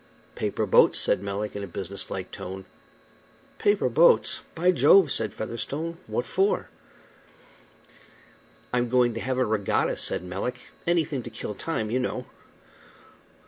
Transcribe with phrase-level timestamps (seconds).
[0.33, 2.65] "Paper boats," said Melick, in a business like tone.
[3.59, 4.41] "Paper boats!
[4.55, 5.97] By Jove!" said Featherstone.
[6.07, 6.69] "What for?"
[8.73, 10.71] "I'm going to have a regatta," said Melick.
[10.87, 12.25] "Anything to kill time, you know."